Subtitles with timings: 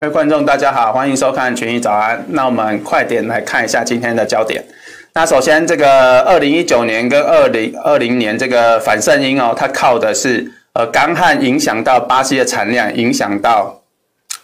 [0.00, 2.24] 各位观众，大家好，欢迎收看群益早安。
[2.28, 4.64] 那我们快点来看一下今天的焦点。
[5.12, 13.82] 那首先，这个二零一九年跟二零二零年这个反圣婴哦，它靠的是呃干旱影响到巴西的产量，影响到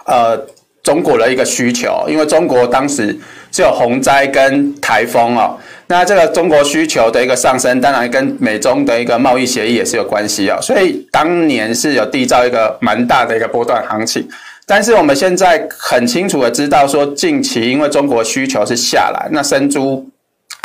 [0.06, 0.36] 呃
[0.82, 3.16] 中国的一个需求，因为中国当时
[3.52, 5.56] 是有洪灾跟台风哦。
[5.86, 10.58] 那这个中国需求的一个上升，当然跟美中的一个贸易协议也是有关系哦。
[10.60, 14.28] 所以当年是有缔造一个蛮大的一个波段行情。
[14.66, 20.08] 但是我们现在很清楚的知道，说近期因为中国需求是下来，那生猪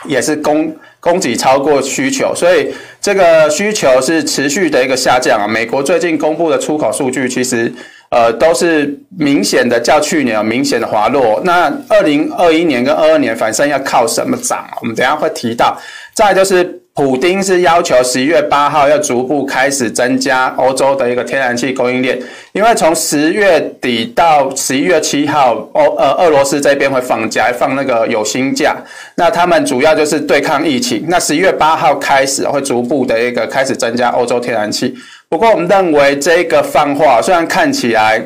[0.05, 5.48] 也是供供给超过需求，所以这个需求是持续的一个下降啊。
[5.48, 7.72] 美国最近公布的出口数据，其实
[8.09, 11.41] 呃都是明显的较去年有明显的滑落。
[11.44, 14.66] 那二零二一年跟二二年反正要靠什么涨？
[14.81, 15.78] 我们等下会提到。
[16.13, 16.75] 再就是。
[16.95, 22.20] 普丁是要求十一月八号要逐步开始增加欧洲的一个天然气供应链，
[22.52, 28.76] 因为从十月底到十一月七号，欧呃俄罗斯这边会放假，放那个有薪假，
[29.16, 31.06] 那他们主要就是对抗疫情。
[31.08, 34.94] 那十一月八号开始会逐步的一个开始增加欧洲天然气。
[35.30, 38.22] 不过我们认为这个放话虽然看起来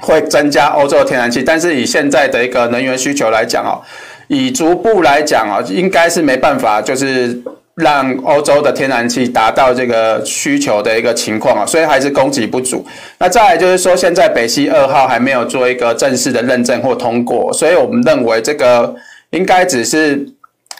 [0.00, 3.80] 会增加欧洲天然气，但是以现在的一个能源需求来讲哦，
[4.28, 7.42] 以逐步来讲哦，应该是没办法就是。
[7.76, 12.86] 让欧洲的天然气达到这个需求的一个情况啊，所以还是供给不足。
[13.18, 18.94] 那再来就是说，现在北溪二号还没有做一个正式的认证或通过，所以我们认为这个
[19.30, 20.24] 应该只是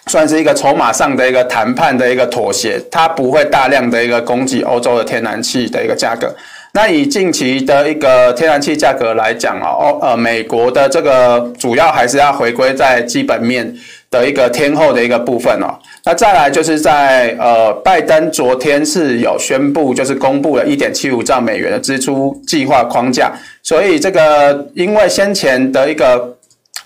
[0.06, 6.32] 算是一个筹码上的一个谈判的一个妥协，它不会大量的一个供给欧洲的天然气的一个价格。
[6.74, 13.74] 那以近期的一个天然气价格来讲啊，欧呃美国的这个主要还是要回归在基本面
[14.10, 15.74] 的一个天后的一个部分哦。
[16.06, 23.32] 那再来就是在呃，拜登昨天是有宣布，就是公布了一点七五兆美元的支出计划框架，
[23.62, 26.36] 所以这个因为先前的一个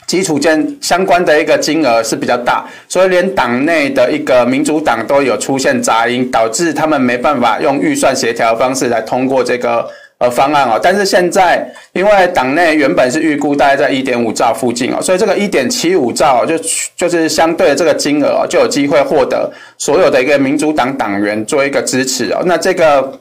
[0.07, 9.85] 基础建相关的一个金额是比较大，所以连党内的一个民主党都有出现杂音，导致他们没办法用预算协调方式来通过这个。
[10.19, 16.59] 呃，方案哦，但是现在因为党内原本是预估大概在一点五兆附近哦，所以这个一点七五兆就
[16.97, 22.43] 就是相对的这个金额哦，就有机会获得所有的一个民主党党员做一个支持哦。
[22.47, 23.17] 那这个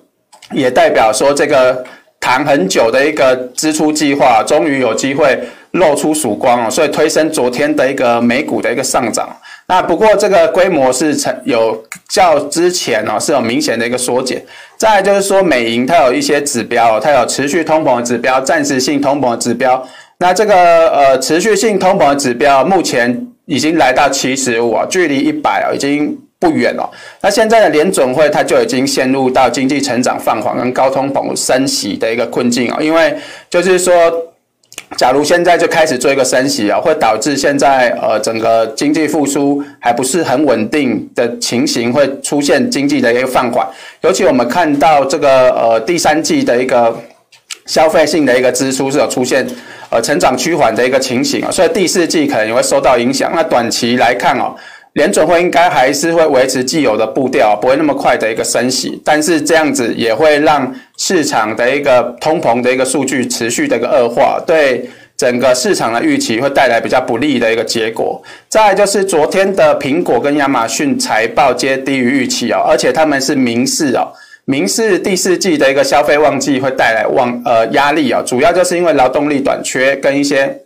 [0.52, 1.86] 也代表说，这个
[2.19, 5.40] 谈很久的一个支出计划，终于有机会
[5.74, 9.30] 露出曙光哦，所以推升昨天的一个美股的一个上涨。
[9.70, 14.42] 那不过这个规模是成有较之前哦是有明显的一个缩减。
[14.78, 19.86] 再就是说美银它有一些指标，它有持续通膨的指标、暂时性通膨的指标。
[20.20, 26.90] 那这个呃持续性通膨的指标目前已经来到七十五啊，距离一百啊已经不远了。
[27.22, 33.14] 那现在的联准会它就已经陷入到经济成长放缓跟高通膨升息的一个困境啊，因为
[33.50, 33.94] 就是说。
[34.96, 43.68] 假如现在就开始做一个升息啊，会导致现在呃整个经济复苏还不是很稳定的情形，会出现经济的一个放缓。
[44.02, 46.96] 尤其我们看到这个呃第三季的一个
[47.66, 49.46] 消费性的一个支出是有出现
[49.90, 53.30] 呃成长趋缓的一个情形啊，所以第四季可能也会受到影响。
[53.36, 54.56] 那短期来看哦。
[54.97, 68.19] 联准会应该还是会维持既有的步调，不会那么快的一个升息，但是这样子也会让市场的一个通膨的一个数据持续的一个恶化，对整个市场的预期会带来比较不利的一个结果。
[68.50, 74.12] 再就是昨天的苹果跟亚马逊财报皆低于预期哦，而且他们是明示哦，
[74.46, 80.57] 明示第四季的一个消费旺季会带来旺呃压力哦，主要就是因为劳动力短缺跟一些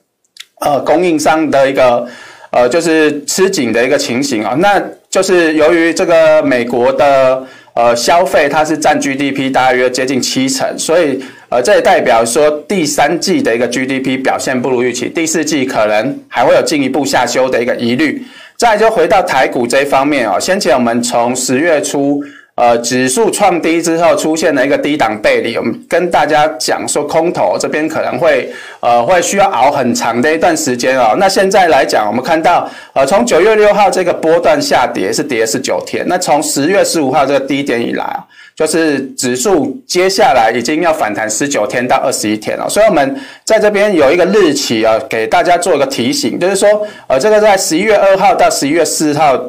[0.62, 2.08] 呃供应商的一个。
[2.52, 11.20] 呃，就是吃紧的一个情形啊，那就是由于这个美国的呃消费，它是占 GDP 大约接近七成，所以
[11.50, 18.22] 呃这也代表说第三季的一个 GDP 表现不如预期，第四季可能还会有进一步下修的一个疑虑。
[18.58, 22.22] 再就回到台股这一方面啊，先前我们从十月初。
[22.54, 28.52] 呃，指数创低之后出现了一个低档背离，我们跟大家讲说，空头这边可能会
[28.82, 31.16] 呃会需要熬很长的一段时间哦。
[31.18, 38.20] 那现在来讲，我们看到呃从九月六号这个波段下跌是跌十九天，那从十月十五号这个低点以来啊，
[38.54, 42.70] 就是指数接下来已经要反弹十九天到二十一天了。
[42.70, 49.42] 所以我们在这边有一个日期啊，给大家做一个提醒，就是说呃这个在十一月二号到十一月四号。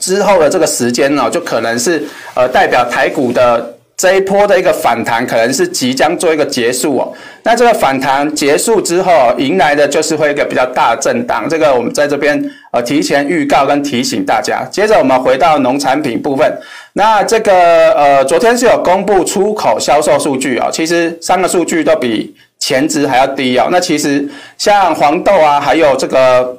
[0.00, 2.02] 之后的这个时间呢，就可能是
[2.34, 7.12] 呃代表台股的这一波的一个反弹可能是即将做一个结束哦。
[7.44, 11.48] 那这个反弹结束之后，迎来的就是会一个比较大的震荡。
[11.48, 14.64] 这个我们在这边呃提前预告跟提醒大家。
[14.70, 16.52] 接着我们回到农产品部分，
[16.94, 23.68] 那这个呃昨天是有公布出口销售数据啊，其实三个数据都比前值还要低哦。
[23.70, 24.28] 那其实
[24.58, 26.58] 像黄豆啊，还有这个。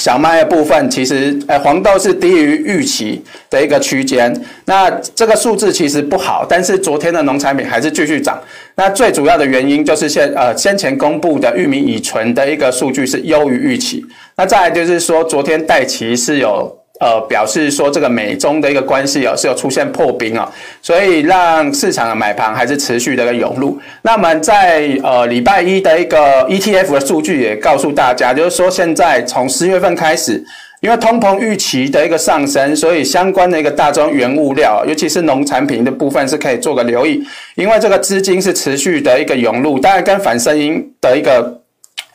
[0.00, 8.42] 小麦的部分其实，呃，黄豆是低于预期的一个区间，那这个数字其实不好，但是昨天的农产品还是继续涨。
[8.76, 14.02] 那最主要的原因就是现呃先前公布的玉米乙醇的一个数据是优于预期。
[14.36, 16.79] 那再来就是说，昨天带期是有。
[17.00, 20.46] 呃，表示说这个美中的一个关系哦，是有出现破冰啊，
[20.82, 23.78] 所以让市场的买盘还是持续的一个涌入。
[24.02, 30.44] 那么在呃礼拜一的一个 ETF 的数据也告诉大家，就是说现在从十月份开始，
[30.82, 37.22] 因为通膨预期的一个上升，所以相关的一个大宗原物料，尤其是农产品的部分是可以做个留意，
[37.54, 41.59] 因为这个资金是持续的一个涌入，当然跟反声音的一个。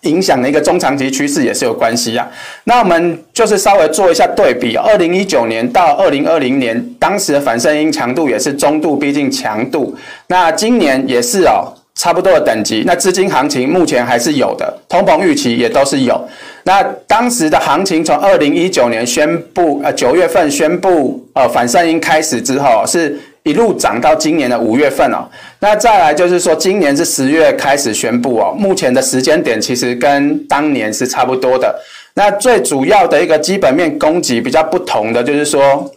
[0.05, 2.27] 影响的一个中长期趋势也是有关系啊。
[2.63, 9.95] 那我们就是稍微做一下对比，二零一九年到二零二零年，当时的反声音强度也是中度逼近强度。
[10.27, 12.83] 那今年也是哦，差不多的等级。
[12.85, 16.19] 那资金行情目前还是有的，通膨预期也都是有。
[16.63, 23.19] 那当时的行情从二零一九年宣布，呃九月份宣布呃反声音开始之后是。
[23.45, 25.23] 一路涨到今年的五月份哦，
[25.59, 31.73] 那再来就是说，今年是十月开始宣布哦，目前的时间点其实跟当年是差不多的。
[32.15, 35.89] 那最主要的一个基本面供给比较不同的就是说。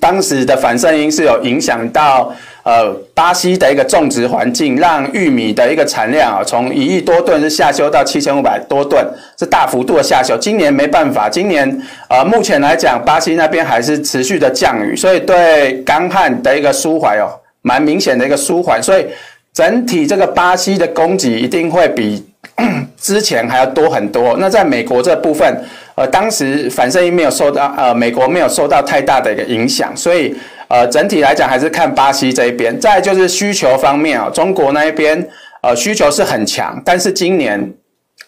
[0.00, 2.34] 当时的反声音是有影响到
[2.64, 9.06] 呃巴西的一个种植环境，让玉米的一个产量啊从一亿多吨是下修到七千五百多吨，
[9.38, 10.36] 是大幅度的下修。
[10.36, 17.28] 今年没办法，今年呃目前来讲，巴西那边还是持续的降雨，所以对干旱的一个舒缓哦，
[17.62, 18.82] 蛮明显的一个舒缓。
[18.82, 19.06] 所以
[19.52, 22.24] 整体这个巴西的供给一定会比
[22.98, 24.36] 之前还要多很多。
[24.38, 25.64] 那在美国这部分。
[25.96, 30.34] 呃，当时反声音没有受到，呃，美国没有受到太大的一个影响，所以，
[30.68, 32.78] 呃，整体来讲还是看巴西这一边。
[32.80, 35.28] 再就是需求方面啊，中国那一边，
[35.62, 37.72] 呃，需求是很强，但是今年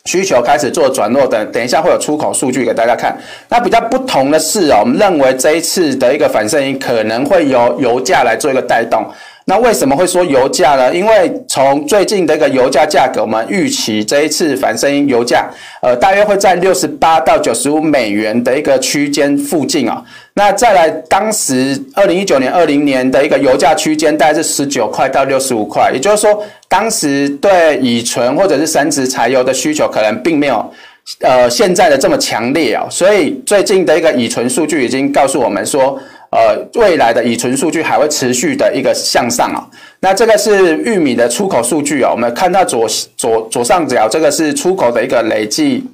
[0.05, 3.17] 需求开始做转弱等，等一下会有出口数据给大家看。
[3.49, 9.05] 那比较不同的是啊，我们认为这一次的一个反声音可能会由油价来做一个带动。
[9.49, 10.93] 那为什么会说油价呢？
[10.93, 15.49] 因为从最近的一个油价价格，我们预期这一次反声音油价，
[15.81, 20.05] 呃，大约会在六十八到九十五美元的一个区间附近啊。
[20.35, 30.73] 那再来，当时二零一九年、二零年的一个油价区间大概是十九块到六十五块，也就是说，当时对乙醇或者是生质柴油的需求可能并没有
[31.21, 32.85] 呃现在的这么强烈啊。
[32.91, 35.97] 所以最近的一个乙醇数据已经告诉我们说。
[36.31, 39.64] 呃，未来的乙醇数据还会持续的一个向上啊。
[40.00, 42.11] 那这个是玉米的出口数据啊。
[42.11, 42.87] 我们看到左
[43.17, 45.84] 左左上角这个是出口的一个累计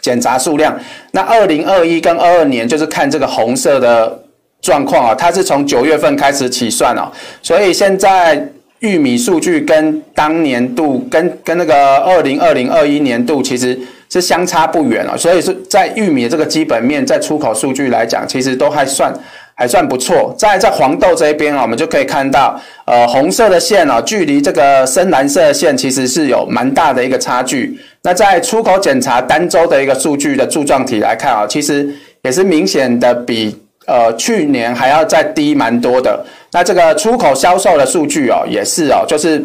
[0.00, 0.78] 检查数量。
[1.10, 4.24] 那二零二一跟二二年就是看这个红色的
[4.62, 7.10] 状况啊，它是从九月份开始起算哦。
[7.42, 8.48] 所以现在
[8.78, 13.78] 玉米数据跟当年度跟跟那个二零二零二一年度其实
[14.08, 15.18] 是相差不远了。
[15.18, 19.12] 所以是在玉米这个基本面，在出口数据来讲，其实都还算。
[19.56, 27.78] 还算不错，在在黄豆这一边啊，我们就可以看到，呃，红色的线啊，距离这个深蓝色线其实是有蛮大的一个差距。
[28.02, 31.88] 那在出口检查单周的一个数据的柱状体来看啊，其实
[32.22, 36.26] 也是明显的比呃去年还要再低蛮多的。
[36.50, 39.40] 那这个出口销售的数据哦，也是哦，就是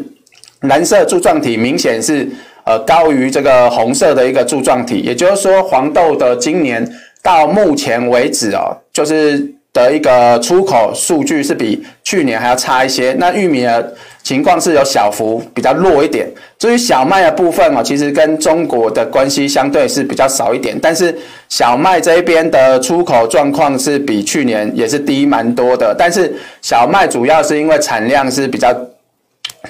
[0.61, 2.27] 蓝色柱状体明显是
[2.65, 6.83] 呃高于这个红色的一个柱状体，也就是说黄豆的今年
[7.21, 9.53] 到目前为止哦，就是。
[9.71, 16.27] 的一个出口数据是比去年还要差一些，那玉米的情况是有小幅比较弱一点。
[16.57, 21.15] 至于小麦的部分哦，其实跟中国的关系相对是比较少一点，但是
[21.47, 25.95] 小麦这一边的出口状况是比去年也是低蛮多的。
[25.97, 28.75] 但是小麦主要是因为产量是比较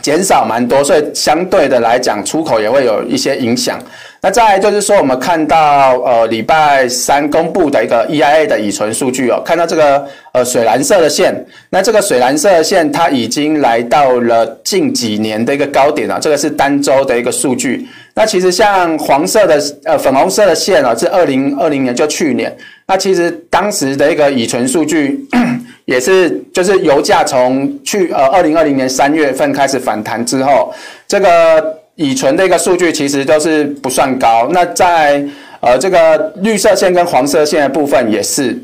[0.01, 3.79] 减少蛮多，所以相对的来讲，出口也会有一些影响。
[4.21, 11.33] 那再就是说，我们看到呃礼拜三公布的一个 EIA 的乙醇数据哦，看到这个呃水蓝色的线，
[11.69, 17.87] 那这个水蓝色的线它已经来到了近几年的一个高点了，这个是单周的一个数据。
[18.13, 22.53] 那其实像黄色的呃粉红色的线啊，是二零二零年就去年，
[22.87, 25.17] 那其实当时的一个乙醇数据
[25.85, 30.73] 也是就是油价从去呃二零二零年三月份开始反弹之后，
[31.07, 31.78] 这个。
[31.99, 35.21] 乙醇的一个数据其实都是不算高，那在
[35.59, 38.57] 呃这个绿色线跟黄色线的部分也是，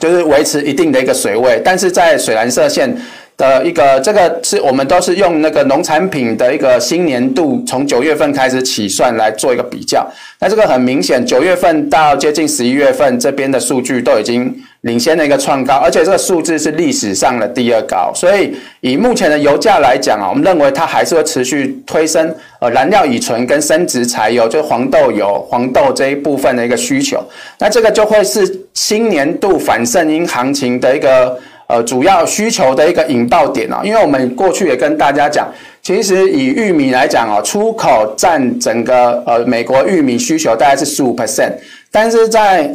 [0.00, 2.96] 就是维持一定的一个水位，但是在水蓝色线
[3.36, 10.10] 的一个，这个是我们都是用那个农产品的一个新年度从九月份开始起算来做一个比较。
[10.40, 18.12] 那这个很明显，九月份到接近十一月份这边的数据都已经领先的一个创高，而且这个数字是历史上的第二高。
[18.14, 27.20] 所以以目前的油价来讲啊，我们认为它还是会持续推升呃燃料乙醇跟生质柴油，就黄豆油、黄豆这一部分的一个需求。
[27.58, 31.38] 那这个就会是新年度反圣婴行情的一个。
[31.68, 35.48] 呃，主要需求的一个引爆点啊，因为我们过去也跟大家讲，
[35.80, 41.52] 其实以玉米来讲啊，出口占整个呃美国玉米需求大概是十五 percent，
[41.90, 42.70] 但是在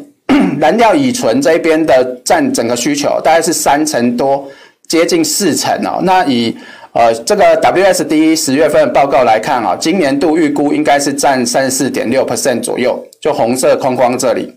[0.60, 4.48] 燃料乙醇这边的占整个需求大概是三成多，
[4.88, 6.00] 接近四成哦。
[6.04, 6.56] 那以
[6.94, 14.54] 呃这个 WSD 十月份报告来看啊，今年度预估应该是占三十四点六 percent 左右，就红色框框这里。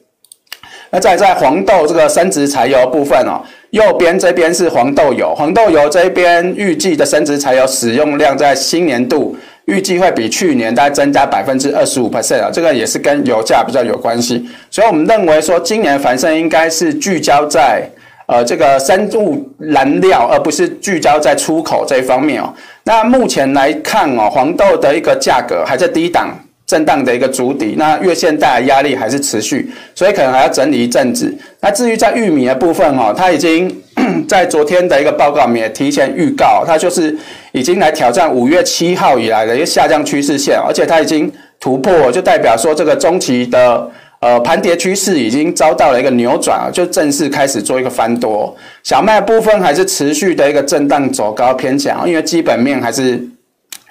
[0.92, 9.36] 那再在黄豆这个生质柴油部分哦，右边这边是黄豆油，黄豆油这边预计的生质柴油使用量在新年度
[9.66, 17.88] 预计会比去年大概增加百分之二十五 percent 啊，这个也是跟油价比较有关系，所以我们认为说今年反正应该是聚焦在
[18.26, 22.52] 呃这个生物燃料，而不是聚焦在出口这一方面哦。
[22.84, 26.36] 那目前来看哦，黄豆的一个价格还在低档。
[26.70, 31.36] 震荡的一个主底，那月线带来压力还是持续，所以可能还要整理一阵子。
[31.60, 33.68] 那至于在玉米的部分哈，它已经
[34.28, 37.12] 在昨天的一个报告里面提前预告，它就是
[37.50, 48.56] 已经来挑战五月七号以来的一个下降趋势线，而且它已经突破，就代表说这个中期的呃盘跌趋势已经遭到了一个扭转，就正式开始做一个翻多。
[48.84, 53.20] 小麦部分还是持续的一个震荡走高偏强，因为基本面还是。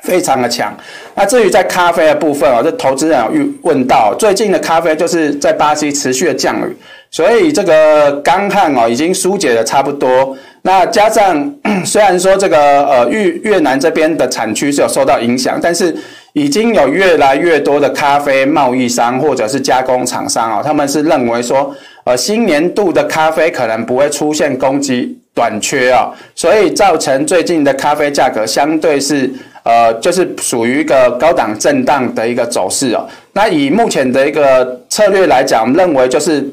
[0.03, 0.75] 非常的强。
[1.15, 6.75] 那至于在咖啡的部分啊，这投资人有问到，最近的咖啡就是在巴西持续的降雨，
[7.11, 10.35] 所以这个干旱哦已经疏解的差不多。
[10.61, 11.53] 那加上
[11.85, 15.95] 虽然说这个呃越越南这边的产区是有受到影响，但是
[16.33, 21.75] 已经有越来越多的咖啡贸易商或者是加工厂商啊，他们是认为说，
[22.05, 29.29] 呃新年度的咖啡可能不会出现供给短缺啊，所以造成最近的咖啡价格相对是。
[29.69, 33.07] 呃，就是属于一个高档震荡的一个走势哦。
[33.33, 36.43] 那以目前的一个策略来讲，我们认为就是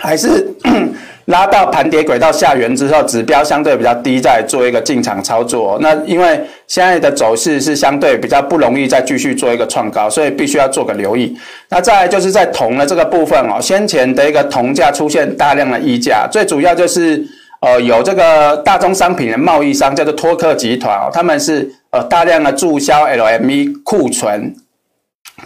[0.00, 0.44] 还是
[1.26, 5.78] 拉到盘跌轨道下缘之后，指标相对比较低，再做一个进场操作。
[5.80, 11.38] 那因为现在的走势是相对比较不容易再继续做一个创高，所以必须要做个留意。
[11.68, 17.22] 那再就是在铜的这个部分哦，先前的一个铜价出现大量的溢价，最主要就是
[17.60, 21.70] 呃有这个大宗商品的贸易商叫做托克集团哦，他们是。
[21.90, 24.54] 呃，大量的注销 LME 库存，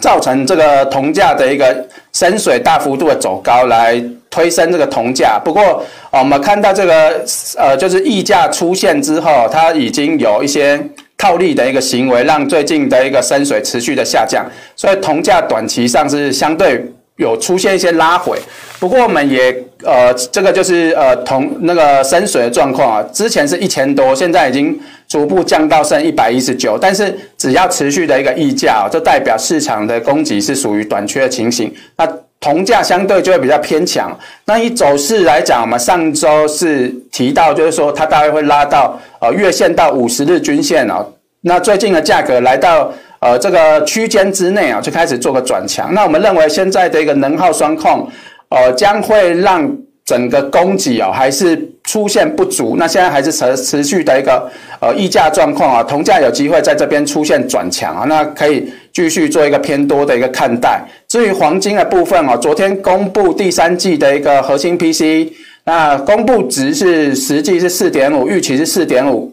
[0.00, 5.40] 造成这个铜价的一个深水大幅度的走高，来推升这个铜价。
[5.42, 7.24] 不过，我们看到这个
[7.56, 10.80] 呃，就是溢价出现之后，它已经有一些
[11.16, 14.44] 套利的一个行为，让最近的一个深水持续的下降，
[14.74, 16.84] 所以铜价短期上是相对
[17.16, 18.38] 有出现一些拉回。
[18.80, 19.54] 不过，我们也
[19.84, 24.78] 呃，这个就是呃铜那个深水的状况啊，之前是一千多，现在已经。
[25.08, 31.70] 逐步降到剩一百一十九，但是只要持续的一个溢价，就代表市场的供给是属于短缺的情形。
[31.98, 32.08] 那
[32.40, 34.18] 铜价相对就会比较偏强。
[34.46, 41.04] 那以走势来讲，我们上周是提到，就是说它大概会拉到呃月线到五十日均线啊。
[41.42, 42.90] 那最近的价格来到
[43.22, 45.94] 呃这个区间之内啊，就开始做个转强。
[45.94, 48.06] 那我们认为现在的一个能耗双控，
[48.50, 49.74] 呃将会让。
[50.04, 54.50] 整个供给啊，还是出现不足，那现在还是持持续的一个
[54.80, 60.84] 呃溢价状况啊，铜价有机会在这边出现转强啊，那可以继续做一个偏多的一个看待。
[61.06, 65.32] 至于黄金的部分啊，昨天公布第三季的一个核心 P C，
[65.64, 69.32] 那公布值是实际是四点五，预期是四点五，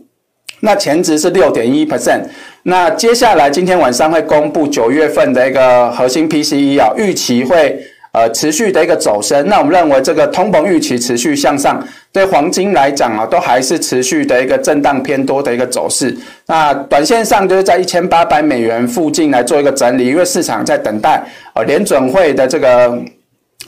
[0.62, 2.22] 那前值是六点一 percent。
[2.64, 7.80] 那接下来今天晚上会公布九月份的一个核心 PCE 啊，预期会。
[8.12, 11.80] 呃，持续的一个走升，那我们认为这个通膨预期持续向上，
[12.12, 16.18] 对黄金来讲啊，都还是持续的一个震荡偏多的一个走势。
[16.48, 21.24] 那短线上就是在一千八百美元附近来做一个整理，因为市场在等待
[21.54, 23.00] 呃联准会的这个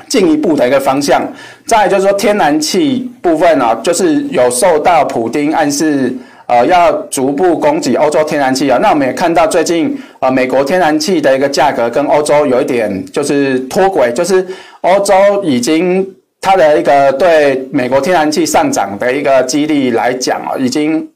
[0.10, 1.22] 进一步的一个方向。
[1.68, 6.12] 再就是说天然气部分啊，就是有受到普丁暗示。
[6.52, 14.46] 呃，要逐步供给欧洲天然气啊，那我们也看到最近呃，美国天然气的一个价格跟欧洲有一点就是脱轨，就是
[14.82, 15.14] 欧洲
[15.46, 16.06] 已经
[16.42, 21.08] 它的一个对美国天然气上涨的一个激励来讲啊，已经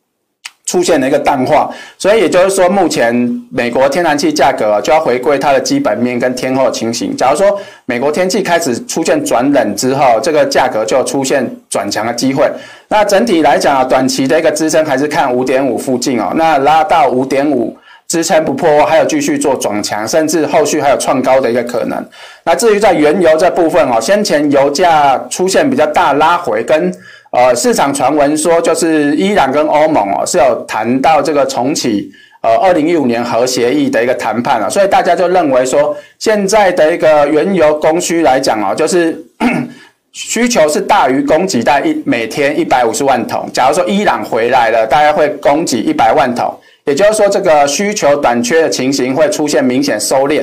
[0.66, 3.14] 出现了一个淡化，所以也就是说，目前
[3.52, 7.16] 美国天然气价格就要回归它的基本面跟天候情形。
[7.16, 7.56] 假如说
[7.86, 12.50] 美国天气开始出现转冷之后，这个价格就出现转强的机会。
[12.88, 16.34] 那整体来讲，短期的一个支撑还是看五点五附近哦。
[16.36, 22.04] 那拉到五点五支撑不破，还有继续做转强，甚至后续还有创高的一个可能。
[22.44, 26.92] 那至于在原油这部分哦，先前油价出现比较大拉回跟。
[27.36, 32.10] 呃，市场传闻说，就是伊朗跟欧盟哦是有谈到这个重启
[32.42, 39.22] 呃二零一五年核协议的一个谈判了，所以大家就认为说，现在的一个原油供需来讲哦，就是
[40.14, 43.50] 需求是大于供给，大概一每天一百五十万桶。
[43.52, 50.42] 假如说伊朗回来了，大概会供给一百万桶，也就是说这个需求短缺的情形会出现明显收敛。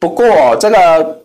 [0.00, 1.21] 不过这个。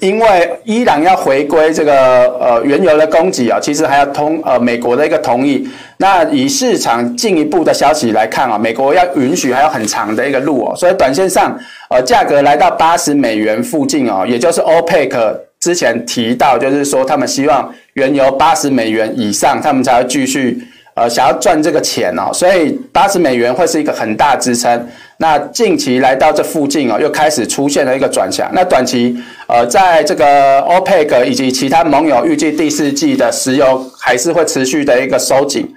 [0.00, 1.92] 因为伊朗要回归这个
[2.38, 5.66] 呃原油的供给啊，其实还要通呃美国的一个同意。
[5.96, 20.62] 那以市场进一步的消息来看啊，美国要允许还有很长的一个路哦，所以短线上呃价格来到八十美元附近哦，也就是 OPEC 之前提到，就是说他们希望原油八十美元以上，他们才会继续
[20.94, 24.86] 呃想要赚这个钱哦，所以八十美元会是一个很大支撑。
[25.20, 28.48] 那近期来到这附近哦，又开始出现了一个转向。
[28.54, 29.16] 那短期，
[29.48, 35.68] 呃，在这个 OPEC 以及其他盟友预计第四季的石油还是会持续的一个收紧，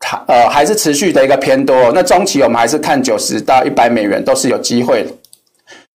[0.00, 1.92] 它呃还是持续的一个偏多。
[1.94, 5.10] 那中期我们还是看九十到一百美元都是有机会的。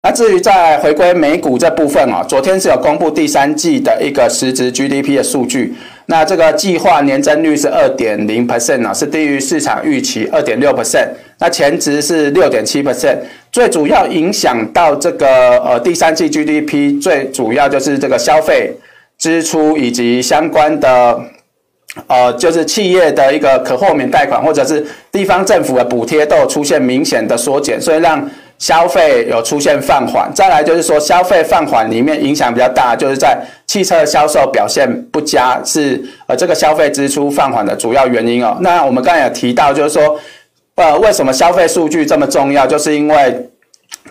[0.03, 5.74] 那至于在回归美股这部分哦，昨天是有公布第三季的一个实质 GDP 的数据。
[6.08, 11.08] 那这个计划年增率是二点零 percent 啊，是低于市场预期二点六 percent。
[11.39, 13.17] 那前值是六点七 percent。
[13.51, 18.72] 最主要影响到这个呃第三季 GDP，最主要就是这个消费
[19.17, 21.19] 支出以及相关的
[22.08, 28.29] 呃就是企业的一个可豁免贷款或者是地方政府的补贴都有出现明显的缩减，所以让。
[28.60, 38.58] 消费有出现放缓，再来就是说消费放缓里面影响比较大，就是在汽车销售表现不佳，是呃这个消费支出放缓的主要原因哦。
[38.60, 40.19] 那我们刚才有提到，就是说
[40.79, 43.50] 呃为什么消费数据这么重要，就是因为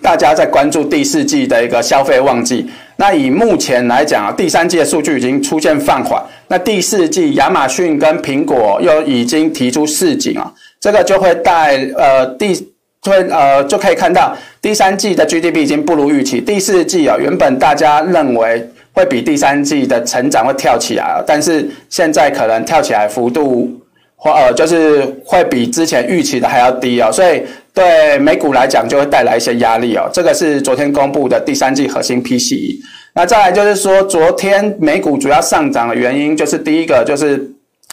[0.02, 2.68] 大家在关注第四季的一个消费旺季。
[2.96, 12.68] 那以目前来讲啊，第三季的数据已经出现放缓，那第四季亚马逊跟苹果又已经提出示警啊，这个就会带呃第。
[13.04, 16.40] 所以呃，就可以看到第三季的 GDP 已经不如预期。
[16.40, 23.70] 第四季啊，原本大家认为会比第三季的成长会跳起来，但是现在可能跳起来幅度
[24.18, 27.10] 或呃，就是会比之前预期的还要低哦。
[27.10, 30.10] 所以对美股来讲，就会带来一些压力哦。
[30.12, 32.76] 这个是昨天公布的第三季核心 PCE。
[33.14, 37.50] 那再来就是说，昨天美股主要上涨的原因，就是第一个就是。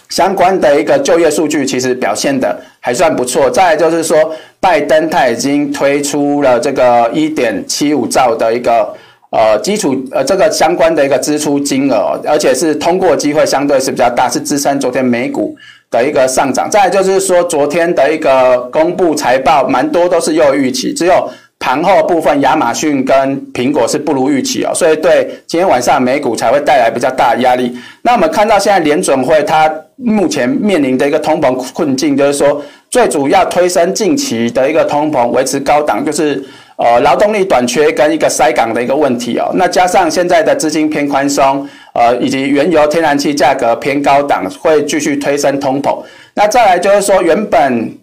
[0.07, 3.49] 相关的一个就业数据其实表现的还算不错。
[3.49, 8.88] 再来就是说，拜登他已经推出了这个一点七五兆的一个
[9.31, 15.57] 呃基础呃这个相关的一个支出金额，而且是通过机会相对是比较大，是支撑昨天美股
[15.95, 16.69] 的一个上涨。
[16.69, 21.29] 再就是说，昨天的一个公布财报，蛮多都是又预期，只有。
[21.58, 27.75] 盘后部分，亚马逊跟苹果是不如预期哦，所以对今天晚上美股才会带来比较大的压力。
[28.03, 36.43] 那我们看到现在联准会它目前面临的一个通膨困境，就是说最主要推升近期的一个通膨维持高档，就是
[36.77, 39.49] 呃劳动力短缺跟一个塞港的一个问题哦。
[39.55, 45.97] 那加上现在的资金偏宽松，呃以及原油、天然气价格偏高档，会继续推升通膨。
[46.36, 47.97] 那再来就是说原本。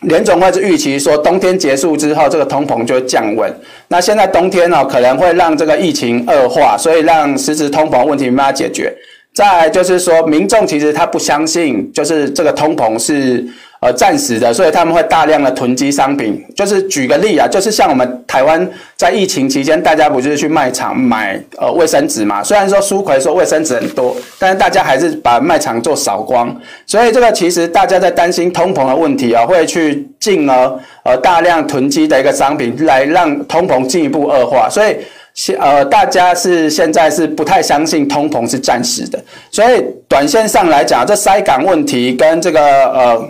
[0.00, 3.50] 联总会是预期说，冬天结束之后，这个通膨就会降温。
[3.88, 8.94] 那现在冬天呢，可能会让这个疫情恶化，所以让实质通膨问题没办法解决。
[9.34, 13.42] 再来就是说，民众其实他不相信，就是这个通膨是。
[13.84, 16.42] 呃，暂时的，所以他们会大量的囤积商品。
[16.56, 18.66] 就是举个例啊，就是像我们台湾
[18.96, 22.42] 在疫情期间，大家不就是去卖场买呃卫生纸嘛？
[22.42, 26.58] 虽然说苏揆说卫生纸很多，但是大家还是把卖场做扫光。
[26.86, 34.66] 所以这个其实大家在担心通膨的问题啊，会去进而呃大量囤积的一个商品，来让通膨进一步恶化。
[34.70, 34.96] 所以
[35.34, 39.22] 现呃大家是现在是不太相信通膨是暂时的。
[39.50, 43.28] 所以短线上来讲，这塞港问题跟这个呃。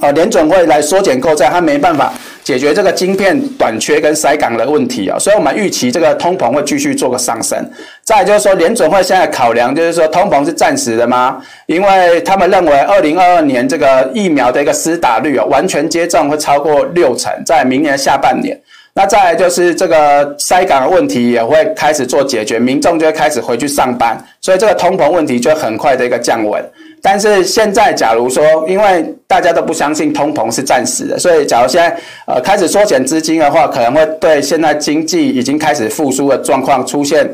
[0.00, 2.12] 呃，联准会来缩减购债，它没办法
[2.44, 7.58] 解决这个晶片短缺跟塞港的问题啊，所以我们预期这个通膨会继续做个上升。
[8.04, 11.42] 再就是说，联准会现在考量就是说，通膨是暂时的吗？
[11.66, 18.58] 因为他们认为，二零二二年这个疫苗的一个施打率啊，完全接种会超过六成，在明年下半年。
[18.94, 26.60] 那再就是这个塞港的问题也会开始做解决，民众就会开始回去上班，所以这个通膨问题就很快的一个降温。
[27.00, 37.28] 但是现在假如说，因为大家都不相信通膨是暂时的，所以假如现在呃开始缩减资金的话，可能会对现在经济已经开始复苏的状况出现。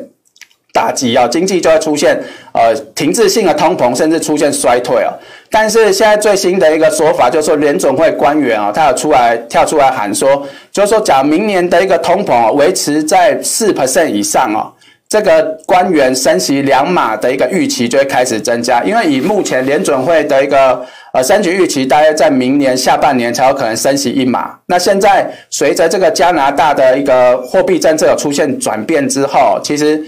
[0.77, 2.21] 打击啊，经济就会出现
[2.53, 5.15] 呃停滞性的通膨，甚至出现衰退啊。
[5.49, 14.67] 但是现在最新的一个说法就是说，联总会官员啊，他有出来跳出来喊说，就是说，假如明年的一个通膨啊维持在四 percent 以上啊，
[15.15, 18.83] 这个官员升息两码的一个预期就会开始增加。
[18.83, 24.59] 因为以目前联准会的一个呃升息预期，大约在明年下半年才有可能升息一码。
[24.67, 30.03] 那现在随着这个加拿大的一个货币政策有出现转变之后，其实。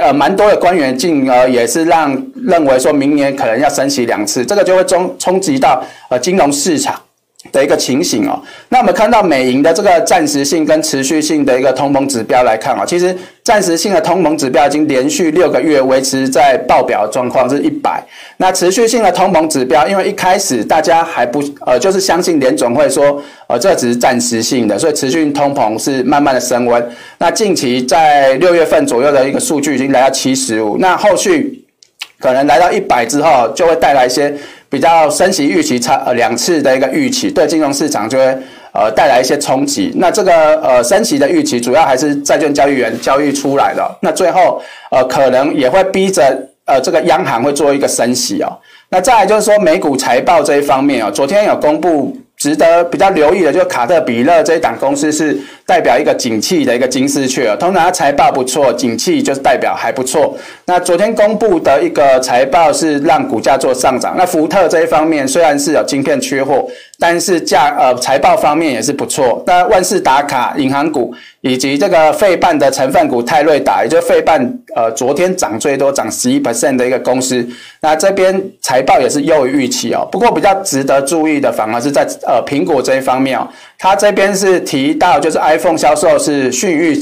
[0.00, 6.94] 呃，蛮多的官员进而也是让认为说明年可能要升息两次，这个就会冲冲击到呃金融市场
[7.52, 8.40] 的一个情形哦。
[8.68, 18.02] 那我们看到美银的这个暂时性跟持续性的一个通膨指标来看啊，其实暂时性的通膨指标已经连续六个月维持在报表状况是一百。
[18.36, 26.86] 那持续性的通膨指标，因为一开始大家还不呃，就是相信联总会说呃这只是暂时性的，所以持续性通膨是慢慢的升温。
[27.18, 31.64] 那近期在六月份左右的一个数据已经来到七十五，那后续
[32.20, 34.34] 可能来到一百之后，就会带来一些。
[34.68, 38.24] 比较升息预期差呃两次的一个预期，对金融市场就会
[38.72, 39.92] 呃带来一些冲击。
[39.96, 43.98] 那这个呃升息的预期主要还是债券交易员交易出来的。
[44.00, 48.58] 那最后呃可能也会逼着呃这个央行会做一个升息哦。
[48.90, 52.16] 那再来就是说美股财报这一方面哦，昨天有公布。
[52.38, 60.38] 值得比较留意的，就是卡特彼勒这一档公司是代表一个景气的一个金丝雀，通常它财报不错，景气就是代表还不错。
[60.64, 64.14] 那昨天公布的一个财报是让股价做上涨。
[64.16, 66.64] 那福特这一方面虽然是有晶片缺货，
[66.98, 69.42] 但是价呃财报方面也是不错。
[69.46, 71.14] 那万事达卡银行股。
[71.40, 74.42] 以及这个费半的成分股泰瑞达，也就是费半，
[74.74, 77.48] 呃，昨天涨最多，涨十一 percent 的一个公司。
[77.80, 80.06] 那这边财报也是优于预期哦。
[80.10, 86.98] 不过比较值得注意的，反而是在呃苹果这一方面哦，它这边是提到就是 iPhone 销售是逊预。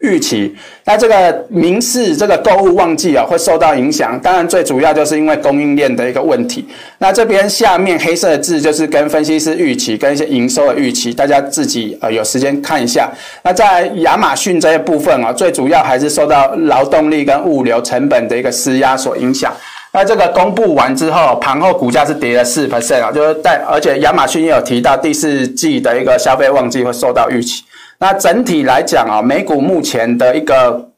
[0.00, 6.66] 预期，那这个民事这个购物旺季啊会受到影响，当然最主要就是因为供应链的一个问题。
[6.98, 13.10] 那这边下面黑色的字就是跟分析师预期跟一些营收的预期，大家自己呃有时间看一下。
[13.42, 19.52] 那在亚马逊这一部分啊，最主要还是受到劳动力跟物流成本的一个施压所影响。
[19.92, 27.64] 那这个公布完之后，盘后股价是跌了四 percent 啊，就是在而且亚马逊也有提到第四季的一个消费旺季会受到预期。
[27.98, 30.88] 那整体来讲啊，美股目前的一个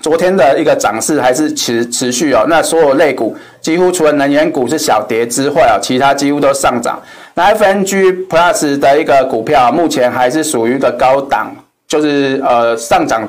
[0.00, 2.46] 昨天的一个涨势还是持持续哦。
[2.48, 6.98] 那所有类股几乎除了能源股是小跌之外啊，其他几乎都上涨。
[7.34, 11.54] 那 FNG Plus 的一个股票目前还是属于一个高档，
[11.86, 13.28] 就是呃上涨。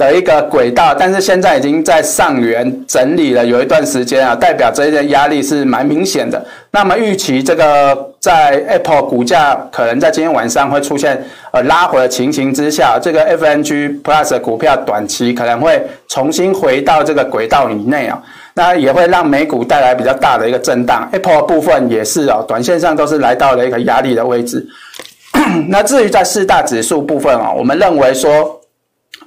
[0.00, 6.42] 的一个轨道，但是现在已经在上缘整理了有一段时间啊，代表这些压力是蛮明显的。
[6.70, 18.22] 那么预期这个在 Apple 股价可能在今天晚上会出现呃拉回的情形之下，这个 FNG Plus 的股票短期可能会重新回到这个轨道以内啊，
[18.54, 21.06] 那也会让美股带来比较大的一个震荡。
[21.12, 24.66] Apple 部分也是哦，短线上都是来到了一个压力的位置。
[25.68, 28.56] 那至于在四大指数部分啊，我们认为说。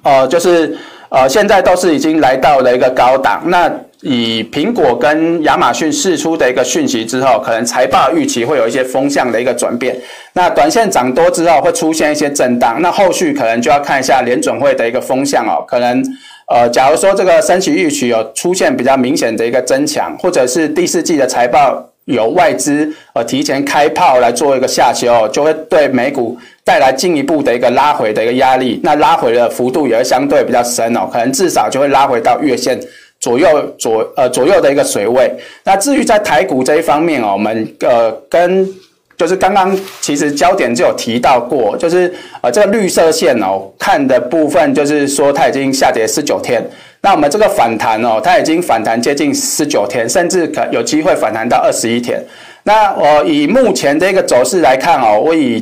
[0.03, 0.77] 呃，就是
[1.09, 3.41] 呃，现在都是已经来到了一个高档。
[3.47, 9.95] 那以苹果跟亚马逊释出的一个讯息之后，可能财报预期会有一些风向的一个转变。
[10.33, 12.81] 那短线涨多之后会出现一些震荡。
[12.81, 15.63] 那后续可能就要看一下联准会的一个风向哦。
[15.67, 16.03] 可能
[16.47, 21.89] 呃，假如说这个升息预期有出现比较明显的一个增强，或者是第四季的财报。
[22.05, 28.79] 有外资呃提前开炮来做一个下修，就会对美股带来进一步的一个拉回的一个压力。
[28.83, 32.79] 那拉回的幅度也会相对比较深哦，可能至少就会拉回到月线
[33.19, 33.47] 左右
[33.77, 35.31] 左呃左右的一个水位。
[35.63, 38.67] 那至于在台股这一方面哦，我们呃跟
[39.15, 46.63] 就是刚刚其实焦点就有提到过，就是呃这个绿色线哦看的部分就是说它已经下跌十九天。
[47.01, 52.23] 那我们这个反弹哦，它已经反弹接近十九天，甚至可有机会反弹到二十一天。
[52.63, 55.61] 那我以目前的一个走势来看哦，我以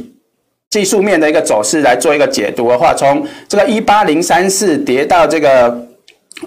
[0.72, 5.86] 技术面的一个走势来做一个解读的话，从这个一八零三四跌到这个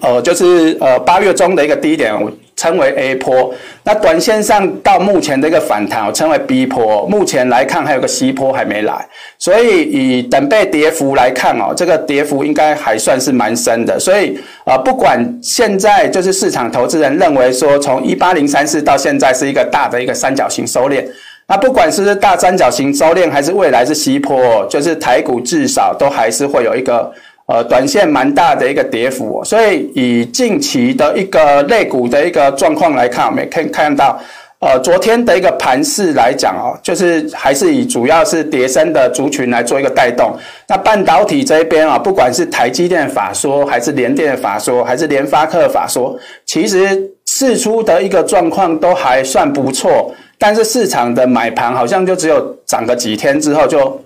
[0.00, 2.12] 呃，就是呃八月中的一个低点。
[2.20, 7.04] 我称为 A 波，那短线上到目前的一个反弹，我称为 B 波。
[7.04, 9.06] 目前来看，还有个 C 波还没来，
[9.40, 13.98] 所以以等倍跌幅来看哦，这个跌幅应该还算是蛮深的。
[13.98, 21.04] 所以呃，不管现在就是市场投资人认为说，从一八零三四到现在是一个大的一个三角形收敛，
[21.46, 27.12] 那不管是大三角形收敛，还是未来是 C 波，就是台股至少都还是会有一个。
[27.46, 34.18] 呃短线蛮大的一个跌幅，所以以近期的一个类股的一个状况来看，我们可以看到。
[34.60, 40.34] 呃，昨天的一个盘势来讲哦，就是还是以主要是叠升的族群来做一个带动。
[40.66, 50.10] 那半导体这一边啊，不管是台积电法说，还是联电法说，还是联发科法说，其实释出的一个状况都还算不错，
[50.46, 53.98] 但是市场的买盘好像就只有涨个几天之后就。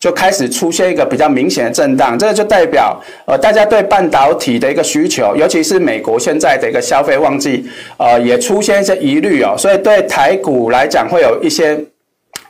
[0.00, 7.64] 就开始出现一个比较明显的震荡，这个就代表呃大家对半导体的一个需求，尤其是美国现在的一个消费旺季，
[7.96, 11.82] 呃也出现一些疑虑哦，所以对台股来讲会有一些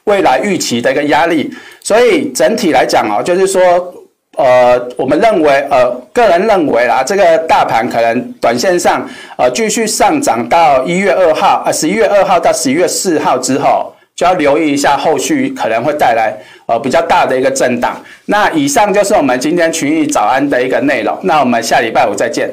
[0.05, 1.49] 未来预期的一个压力，
[1.81, 3.95] 所以整体来讲哦，就是说
[4.37, 13.91] 呃我们认为呃个人认为啦，这个大盘可能短线上呃继续上涨到一月二号啊十一月二号到十一月四号之后。
[14.17, 16.33] 就要留意一下后续可能会带来
[16.67, 18.01] 呃比较大的一个震荡。
[18.27, 21.19] 那以上就是我们今天群益早安的一个内容。
[21.23, 22.49] 那我们下礼拜五再见。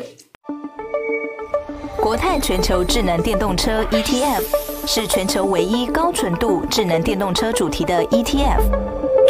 [1.97, 4.41] 国泰全球智能电动车 ETF
[4.87, 8.61] 是全球唯一高纯度智能电动车主题的 ETF，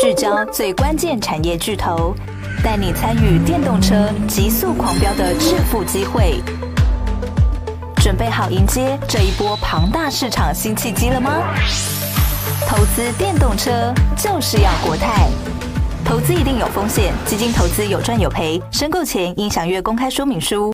[0.02, 2.16] 聚焦最关键产业巨头，
[2.64, 6.42] 带你参与电动车极速狂飙的致富机会。
[7.96, 11.44] 准备好迎接这一波庞大市场新契机了吗？
[12.68, 15.28] 投资电动车就是要国泰，
[16.06, 20.72] 投资一定有风险，基金投资有赚有赔，申购前应详阅公开说明书。